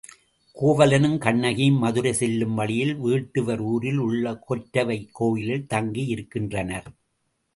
[0.57, 6.89] கோவலனும் கண்ணகியும் மதுரை செல்லும் வழியில் வேட்டுவர் ஊரில் உள்ள கொற்றவை கோயிலில் தங்கியிருக்கின்றனர்.